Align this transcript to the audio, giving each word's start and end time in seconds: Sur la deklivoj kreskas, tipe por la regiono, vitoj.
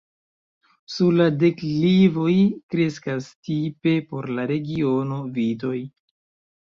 Sur 0.93 1.11
la 1.17 1.27
deklivoj 1.43 2.33
kreskas, 2.75 3.29
tipe 3.49 3.95
por 4.09 4.33
la 4.39 4.47
regiono, 4.53 5.25
vitoj. 5.37 5.77